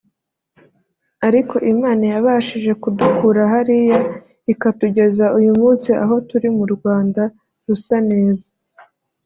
ariko 1.27 1.55
Imana 1.73 2.03
yabashije 2.13 2.71
kudukura 2.81 3.41
hariya 3.53 3.99
ikatugeza 4.53 5.25
uyu 5.37 5.51
munsi 5.59 5.89
aho 6.03 6.15
turi 6.27 6.47
mu 6.57 6.65
Rwanda 6.73 7.21
rusa 7.65 7.97
neza 8.11 8.47